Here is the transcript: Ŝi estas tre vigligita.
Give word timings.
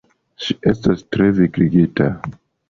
Ŝi 0.45 0.55
estas 0.71 1.03
tre 1.17 1.27
vigligita. 1.41 2.09